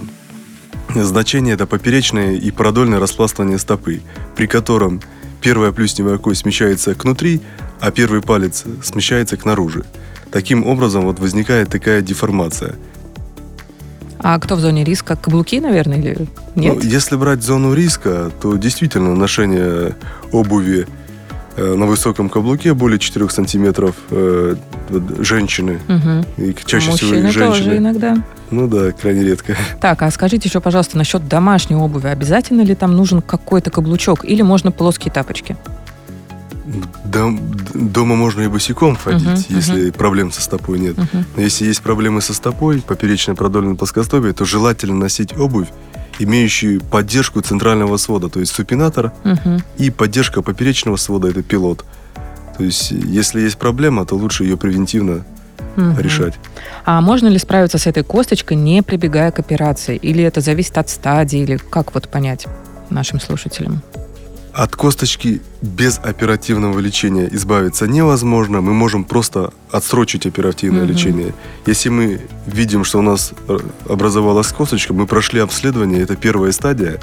значение 0.94 1.54
это 1.54 1.66
поперечное 1.66 2.32
и 2.32 2.50
продольное 2.50 3.00
распластывание 3.00 3.58
стопы, 3.58 4.00
при 4.36 4.46
котором 4.46 5.00
первая 5.40 5.72
плюсневая 5.72 6.18
кость 6.18 6.42
смещается 6.42 6.94
к 6.94 7.04
внутри, 7.04 7.40
а 7.80 7.90
первый 7.90 8.20
палец 8.20 8.64
смещается 8.82 9.36
к 9.36 9.44
наружу. 9.44 9.84
Таким 10.30 10.66
образом 10.66 11.04
вот 11.04 11.18
возникает 11.18 11.70
такая 11.70 12.02
деформация. 12.02 12.76
А 14.22 14.38
кто 14.38 14.54
в 14.54 14.60
зоне 14.60 14.84
риска? 14.84 15.16
Каблуки, 15.16 15.60
наверное, 15.60 15.98
или 15.98 16.28
нет? 16.54 16.76
Ну, 16.76 16.80
если 16.82 17.16
брать 17.16 17.42
зону 17.42 17.72
риска, 17.72 18.30
то 18.40 18.56
действительно 18.56 19.14
ношение 19.14 19.96
обуви 20.30 20.86
на 21.56 21.86
высоком 21.86 22.28
каблуке 22.28 22.74
более 22.74 22.98
4 22.98 23.28
сантиметров 23.28 23.94
э, 24.10 24.54
женщины, 25.18 25.80
Мгм. 25.88 26.24
и 26.38 26.54
чаще 26.64 26.90
всего 26.92 27.10
Мужчины 27.10 27.28
и 27.28 27.30
женщины. 27.30 27.46
тоже 27.46 27.76
иногда. 27.76 28.16
Ну 28.50 28.66
да, 28.68 28.92
крайне 28.92 29.24
редко. 29.24 29.56
Так, 29.80 30.02
а 30.02 30.10
скажите 30.10 30.48
еще, 30.48 30.60
пожалуйста, 30.60 30.96
насчет 30.98 31.28
домашней 31.28 31.76
обуви. 31.76 32.06
Обязательно 32.08 32.62
ли 32.62 32.74
там 32.74 32.96
нужен 32.96 33.20
какой-то 33.22 33.70
каблучок 33.70 34.24
или 34.24 34.42
можно 34.42 34.72
плоские 34.72 35.12
тапочки? 35.12 35.56
Дом- 37.04 37.40
дома 37.74 38.14
можно 38.14 38.42
и 38.42 38.46
босиком 38.48 38.94
ходить, 38.96 39.26
Мгм, 39.26 39.44
если 39.48 39.82
мгм. 39.86 39.92
проблем 39.92 40.30
со 40.32 40.40
стопой 40.42 40.78
нет. 40.78 40.96
Мгм. 40.96 41.24
Но 41.36 41.42
если 41.42 41.64
есть 41.66 41.82
проблемы 41.82 42.20
со 42.20 42.32
стопой, 42.32 42.80
поперечное 42.80 43.34
продольное 43.34 43.74
плоскостопие, 43.74 44.32
то 44.32 44.44
желательно 44.44 44.94
носить 44.94 45.36
обувь, 45.36 45.66
имеющую 46.22 46.80
поддержку 46.80 47.40
центрального 47.40 47.96
свода, 47.96 48.28
то 48.28 48.40
есть 48.40 48.52
супинатор, 48.54 49.12
Мгм. 49.24 49.62
и 49.78 49.90
поддержка 49.90 50.42
поперечного 50.42 50.96
свода– 50.96 51.28
это 51.30 51.42
пилот. 51.42 51.84
То 52.58 52.64
есть, 52.64 52.90
если 52.90 53.40
есть 53.40 53.56
проблема, 53.58 54.04
то 54.04 54.14
лучше 54.16 54.44
ее 54.44 54.56
превентивно 54.56 55.24
Мгм. 55.76 55.98
решать. 55.98 56.34
А 56.84 57.00
можно 57.00 57.28
ли 57.28 57.38
справиться 57.38 57.78
с 57.78 57.86
этой 57.86 58.02
косточкой, 58.02 58.56
не 58.56 58.82
прибегая 58.82 59.30
к 59.30 59.38
операции? 59.38 59.96
Или 59.96 60.22
это 60.24 60.40
зависит 60.40 60.76
от 60.78 60.88
стадии? 60.90 61.40
Или 61.40 61.56
как 61.56 61.94
вот 61.94 62.08
понять 62.08 62.46
нашим 62.90 63.20
слушателям? 63.20 63.82
От 64.52 64.74
косточки 64.74 65.40
без 65.62 65.98
оперативного 66.02 66.78
лечения 66.80 67.28
избавиться 67.32 67.86
невозможно. 67.86 68.60
Мы 68.60 68.72
можем 68.74 69.04
просто 69.04 69.52
отсрочить 69.70 70.26
оперативное 70.26 70.82
Мгм. 70.84 70.90
лечение. 70.92 71.34
Если 71.66 71.88
мы 71.88 72.20
видим, 72.46 72.82
что 72.84 72.98
у 72.98 73.02
нас 73.02 73.32
э, 73.48 73.58
образовалась 73.88 74.48
косточка, 74.48 74.92
мы 74.92 75.06
прошли 75.06 75.40
обследование, 75.40 76.02
это 76.02 76.16
первая 76.16 76.50
стадия, 76.52 76.98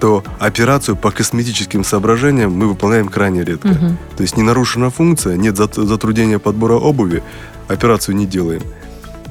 то 0.00 0.24
операцию 0.38 0.96
по 0.96 1.10
косметическим 1.10 1.84
соображениям 1.84 2.52
мы 2.52 2.66
выполняем 2.68 3.08
крайне 3.08 3.44
редко. 3.44 3.68
Мгм. 3.68 3.98
То 4.16 4.22
есть 4.22 4.36
не 4.36 4.42
нарушена 4.42 4.90
функция, 4.90 5.36
нет 5.36 5.56
зат- 5.58 5.84
затруднения 5.84 6.38
подбора 6.38 6.74
обуви, 6.74 7.22
операцию 7.68 8.16
не 8.16 8.24
делаем. 8.26 8.62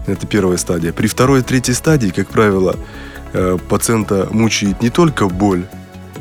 Это 0.06 0.28
первая 0.28 0.58
стадия. 0.58 0.94
При 0.94 1.08
второй 1.08 1.40
и 1.40 1.44
третьей 1.44 1.74
стадии, 1.74 2.10
как 2.10 2.28
правило, 2.28 2.76
э, 3.34 3.58
пациента 3.68 4.28
мучает 4.32 4.82
не 4.82 4.90
только 4.90 5.28
боль 5.28 5.66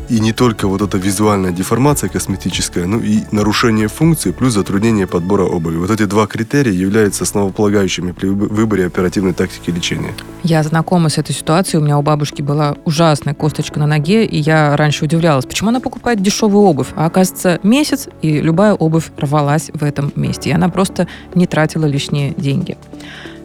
и 0.08 0.20
не 0.20 0.32
только 0.32 0.68
вот 0.68 0.82
эта 0.82 0.98
визуальная 0.98 1.52
деформация 1.52 2.08
косметическая, 2.08 2.86
ну 2.86 3.00
и 3.00 3.22
нарушение 3.32 3.88
функции 3.88 4.30
плюс 4.30 4.54
затруднение 4.54 5.06
подбора 5.06 5.44
обуви. 5.44 5.76
Вот 5.76 5.90
эти 5.90 6.04
два 6.04 6.26
критерия 6.26 6.72
являются 6.72 7.24
основополагающими 7.24 8.12
при 8.12 8.28
выб- 8.28 8.48
выборе 8.52 8.86
оперативной 8.86 9.32
тактики 9.32 9.70
лечения. 9.70 10.14
Я 10.42 10.62
знакома 10.62 11.08
с 11.08 11.18
этой 11.18 11.34
ситуацией. 11.34 11.80
У 11.80 11.84
меня 11.84 11.98
у 11.98 12.02
бабушки 12.02 12.42
была 12.42 12.76
ужасная 12.84 13.34
косточка 13.34 13.78
на 13.78 13.86
ноге, 13.86 14.24
и 14.24 14.38
я 14.38 14.76
раньше 14.76 15.04
удивлялась, 15.04 15.44
почему 15.44 15.70
она 15.70 15.80
покупает 15.80 16.22
дешевую 16.22 16.64
обувь. 16.64 16.88
А 16.94 17.06
оказывается, 17.06 17.58
месяц, 17.62 18.08
и 18.22 18.40
любая 18.40 18.74
обувь 18.74 19.10
рвалась 19.18 19.70
в 19.72 19.82
этом 19.82 20.12
месте. 20.14 20.50
И 20.50 20.52
она 20.52 20.68
просто 20.68 21.08
не 21.34 21.46
тратила 21.46 21.86
лишние 21.86 22.32
деньги. 22.36 22.76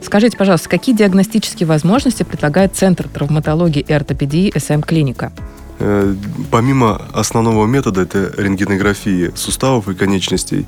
Скажите, 0.03 0.37
пожалуйста, 0.37 0.67
какие 0.67 0.95
диагностические 0.95 1.67
возможности 1.67 2.23
предлагает 2.23 2.75
Центр 2.75 3.07
травматологии 3.07 3.85
и 3.87 3.93
ортопедии 3.93 4.51
СМ-клиника? 4.57 5.31
Э, 5.81 6.15
Помимо 6.51 7.01
основного 7.13 7.65
метода, 7.65 8.01
это 8.01 8.31
рентгенографии 8.37 9.31
суставов 9.35 9.87
и 9.89 9.95
конечностей, 9.95 10.67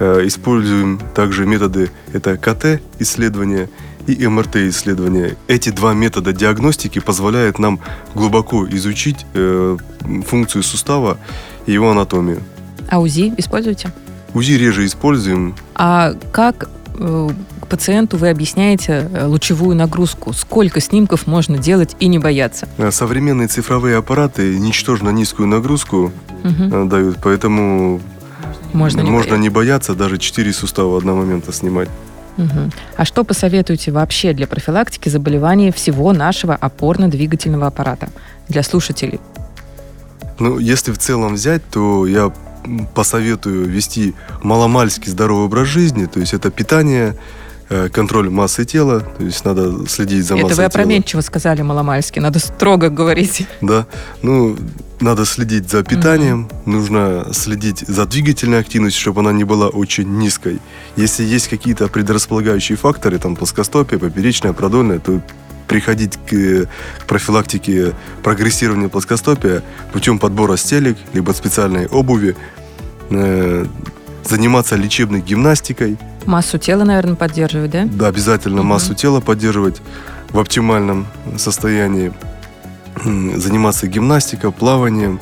э, 0.00 0.26
используем 0.26 1.00
также 1.14 1.46
методы, 1.46 1.90
это 2.12 2.36
КТ-исследования 2.36 3.68
и 4.08 4.26
МРТ-исследования. 4.26 5.36
Эти 5.46 5.70
два 5.70 5.94
метода 5.94 6.32
диагностики 6.32 6.98
позволяют 6.98 7.58
нам 7.58 7.78
глубоко 8.14 8.66
изучить 8.68 9.26
э, 9.34 9.76
функцию 10.26 10.62
сустава 10.64 11.18
и 11.66 11.72
его 11.72 11.90
анатомию. 11.90 12.40
А 12.88 12.98
УЗИ 13.00 13.34
используете? 13.36 13.92
УЗИ 14.34 14.52
реже 14.54 14.86
используем. 14.86 15.54
А 15.74 16.14
как 16.32 16.68
пациенту 17.68 18.16
вы 18.16 18.30
объясняете 18.30 19.08
э, 19.12 19.26
лучевую 19.26 19.76
нагрузку? 19.76 20.32
Сколько 20.32 20.80
снимков 20.80 21.26
можно 21.26 21.58
делать 21.58 21.96
и 22.00 22.08
не 22.08 22.18
бояться? 22.18 22.68
Э, 22.78 22.90
Современные 22.90 23.48
цифровые 23.48 23.96
аппараты 23.96 24.58
ничтожно 24.58 25.10
низкую 25.10 25.48
нагрузку 25.48 26.12
э, 26.44 26.84
дают, 26.86 27.18
поэтому 27.22 28.00
Можно 28.72 29.00
не 29.02 29.10
можно 29.10 29.30
бояться. 29.30 29.42
не 29.42 29.48
бояться 29.48 29.94
даже 29.94 30.18
4 30.18 30.52
сустава 30.52 30.98
одномоментно 30.98 31.52
снимать. 31.52 31.88
Мгм. 32.36 32.70
А 32.96 33.04
что 33.04 33.24
посоветуете 33.24 33.90
вообще 33.90 34.32
для 34.32 34.46
профилактики 34.46 35.08
заболеваний 35.08 35.72
всего 35.72 36.12
нашего 36.12 36.54
опорно-двигательного 36.54 37.66
аппарата 37.66 38.10
для 38.48 38.62
слушателей? 38.62 39.20
Ну, 40.38 40.58
если 40.60 40.92
в 40.92 40.98
целом 40.98 41.34
взять, 41.34 41.62
то 41.68 42.06
я 42.06 42.32
посоветую 42.94 43.66
вести 43.68 44.14
маломальски 44.42 45.08
здоровый 45.08 45.46
образ 45.46 45.66
жизни, 45.68 46.06
то 46.06 46.20
есть 46.20 46.32
это 46.34 46.50
питание, 46.50 47.16
контроль 47.92 48.30
массы 48.30 48.64
тела, 48.64 49.00
то 49.00 49.24
есть 49.24 49.44
надо 49.44 49.86
следить 49.88 50.24
за 50.24 50.34
Это 50.34 50.44
массой 50.44 50.52
вы 50.52 50.56
тела. 50.56 50.66
опрометчиво 50.66 51.20
сказали, 51.20 51.62
Маломальски. 51.62 52.18
Надо 52.18 52.38
строго 52.38 52.88
говорить. 52.88 53.46
Да, 53.60 53.86
ну, 54.22 54.56
надо 55.00 55.24
следить 55.24 55.70
за 55.70 55.82
питанием, 55.82 56.48
нужно 56.66 57.28
следить 57.32 57.80
за 57.80 58.06
двигательной 58.06 58.58
активностью, 58.60 59.00
чтобы 59.00 59.20
она 59.20 59.32
не 59.32 59.44
была 59.44 59.68
очень 59.68 60.08
низкой. 60.18 60.60
Если 60.96 61.22
есть 61.24 61.48
какие-то 61.48 61.88
предрасполагающие 61.88 62.76
факторы, 62.76 63.18
там 63.18 63.36
плоскостопие, 63.36 64.00
поперечное, 64.00 64.52
продольное, 64.52 64.98
то 64.98 65.20
приходить 65.68 66.18
к, 66.26 66.32
э, 66.32 66.64
к 67.00 67.04
профилактике 67.06 67.92
прогрессирования 68.22 68.88
плоскостопия 68.88 69.62
путем 69.92 70.18
подбора 70.18 70.56
стелек, 70.56 70.96
либо 71.12 71.32
специальной 71.32 71.86
обуви, 71.86 72.34
э, 73.10 73.66
заниматься 74.24 74.76
лечебной 74.76 75.20
гимнастикой, 75.20 75.96
Массу 76.26 76.58
тела, 76.58 76.84
наверное, 76.84 77.14
поддерживать, 77.14 77.70
да? 77.70 77.84
да, 77.86 78.08
обязательно 78.08 78.58
Мгм. 78.58 78.66
массу 78.66 78.94
тела 78.94 79.20
поддерживать 79.20 79.80
в 80.30 80.38
оптимальном 80.38 81.06
состоянии, 81.38 82.12
заниматься 83.04 83.86
гимнастикой, 83.86 84.52
плаванием. 84.52 85.20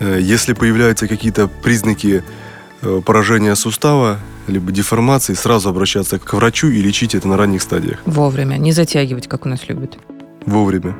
Э, 0.00 0.18
Если 0.20 0.52
появляются 0.54 1.06
какие-то 1.06 1.46
признаки 1.48 2.24
э, 2.82 3.00
поражения 3.04 3.54
сустава, 3.54 4.18
либо 4.48 4.72
деформации, 4.72 5.34
сразу 5.34 5.68
обращаться 5.68 6.18
к 6.18 6.32
врачу 6.34 6.68
и 6.68 6.82
лечить 6.82 7.14
это 7.14 7.28
на 7.28 7.36
ранних 7.36 7.62
стадиях 7.62 7.98
Вовремя, 8.04 8.56
не 8.56 8.72
затягивать, 8.72 9.28
как 9.28 9.46
у 9.46 9.48
нас 9.48 9.60
любят. 9.68 9.96
вовремя. 10.46 10.94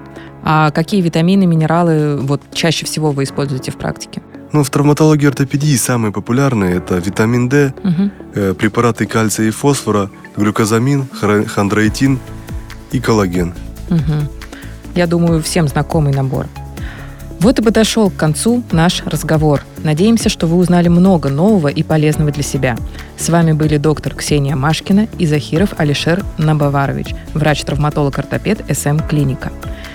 А 0.44 0.70
какие 0.70 1.00
витамины, 1.00 1.44
минералы 1.46 2.18
вот 2.20 2.40
чаще 2.52 2.86
всего 2.86 3.10
вы 3.10 3.24
используете 3.24 3.70
в 3.72 3.76
практике? 3.76 4.22
Ну, 4.54 4.62
в 4.62 4.70
травматологии 4.70 5.26
ортопедии 5.26 5.74
самые 5.76 6.12
популярные 6.12 6.76
это 6.76 6.94
витамин 6.98 7.48
D, 7.48 7.74
Мгм. 7.82 8.12
э, 8.36 8.54
препараты 8.54 9.04
кальция 9.04 9.48
и 9.48 9.50
фосфора, 9.50 10.10
глюкозамин, 10.36 11.06
хондроитин 11.48 12.20
и 12.92 13.00
коллаген. 13.00 13.52
Мгм. 13.90 14.28
Я 14.94 15.08
думаю, 15.08 15.42
всем 15.42 15.66
знакомый 15.66 16.12
набор. 16.14 16.46
Вот 17.40 17.58
и 17.58 17.62
подошел 17.62 18.10
к 18.10 18.16
концу 18.16 18.62
наш 18.70 19.02
разговор. 19.04 19.60
Надеемся, 19.82 20.28
что 20.28 20.46
вы 20.46 20.56
узнали 20.56 20.86
много 20.86 21.30
нового 21.30 21.66
и 21.66 21.82
полезного 21.82 22.30
для 22.30 22.44
себя. 22.44 22.76
С 23.18 23.30
вами 23.30 23.50
были 23.50 23.76
доктор 23.76 24.14
Ксения 24.14 24.54
Машкина 24.54 25.08
и 25.18 25.26
Захиров 25.26 25.70
Алишер 25.78 26.22
Набаварович, 26.38 27.08
врач-травматолог-ортопед 27.34 28.64
СМ 28.72 29.00
Клиника. 29.00 29.50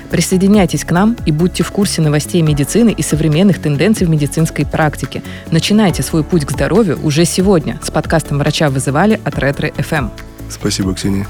Присоединяйтесь 0.10 0.84
к 0.84 0.92
нам 0.92 1.16
и 1.26 1.32
будьте 1.32 1.64
в 1.64 1.72
курсе 1.72 2.02
новостей 2.02 2.42
медицины 2.42 2.90
и 2.90 3.02
современных 3.02 3.62
тенденций 3.62 4.08
в 4.08 4.10
медицинской 4.10 4.66
практике. 4.66 5.22
Начинайте 5.52 6.04
свой 6.04 6.24
путь 6.24 6.46
к 6.46 6.52
здоровью 6.52 7.00
уже 7.04 7.26
сегодня 7.26 7.80
с 7.82 7.92
подкастом 7.92 8.40
«Врача 8.40 8.70
вызывали» 8.70 9.20
от 9.24 9.38
Ретро 9.38 9.72
ФМ. 9.78 10.10
Спасибо, 10.50 10.94
Ксения. 10.94 11.28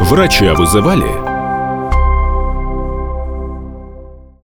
Врача 0.00 0.54
вызывали? 0.54 1.27